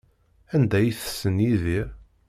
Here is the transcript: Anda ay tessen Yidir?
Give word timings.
Anda 0.55 0.75
ay 0.79 0.89
tessen 0.99 1.37
Yidir? 1.43 1.87